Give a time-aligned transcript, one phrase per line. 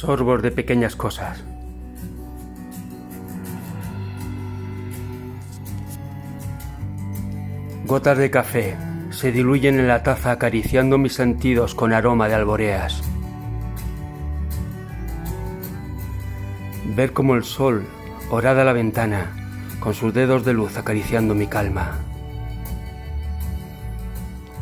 [0.00, 1.42] Sorbos de pequeñas cosas.
[7.84, 8.76] Gotas de café
[9.10, 13.02] se diluyen en la taza acariciando mis sentidos con aroma de alboreas.
[16.94, 17.84] Ver como el sol
[18.30, 19.32] orada la ventana
[19.80, 21.98] con sus dedos de luz acariciando mi calma.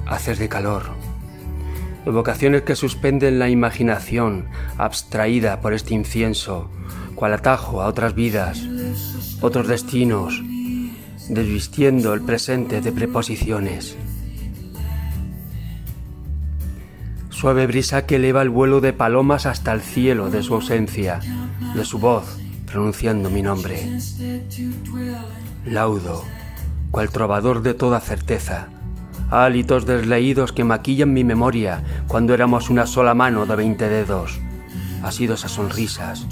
[0.07, 1.06] Haces de calor.
[2.07, 4.47] Evocaciones que suspenden la imaginación
[4.79, 6.71] abstraída por este incienso,
[7.17, 8.63] cual atajo a otras vidas,
[9.41, 10.41] otros destinos,
[11.29, 13.97] desvistiendo el presente de preposiciones.
[17.31, 21.21] Suave brisa que eleva el vuelo de palomas hasta el cielo de su ausencia,
[21.75, 23.81] de su voz pronunciando mi nombre.
[25.65, 26.25] Laudo,
[26.93, 28.69] cual trovador de toda certeza,
[29.31, 34.39] hálitos desleídos que maquillan mi memoria cuando éramos una sola mano de veinte dedos,
[35.03, 36.27] asidos a sonrisas,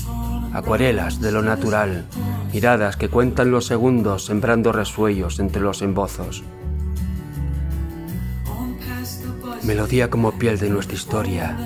[0.52, 2.04] acuarelas de lo natural,
[2.52, 6.44] miradas que cuentan los segundos sembrando resuellos entre los embozos.
[9.64, 11.56] Melodía como piel de nuestra historia,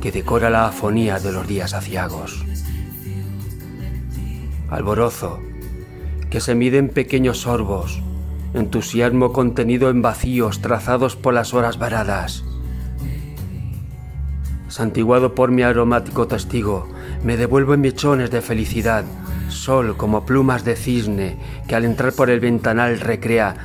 [0.00, 2.44] que decora la afonía de los días aciagos.
[4.70, 5.40] Alborozo,
[6.30, 8.02] que se mide en pequeños sorbos,
[8.54, 12.44] entusiasmo contenido en vacíos trazados por las horas varadas.
[14.68, 16.88] Santiguado por mi aromático testigo,
[17.24, 19.04] me devuelvo en mechones de felicidad,
[19.48, 23.56] sol como plumas de cisne que al entrar por el ventanal recrea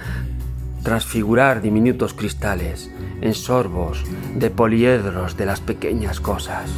[0.83, 2.91] transfigurar diminutos cristales
[3.21, 4.03] en sorbos
[4.35, 6.69] de poliedros de las pequeñas cosas.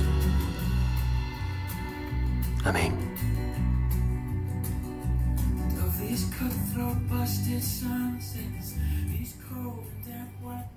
[2.63, 2.93] Amén.
[6.07, 8.75] These cutthroat busted sunsets,
[9.07, 10.69] these cold and damp white.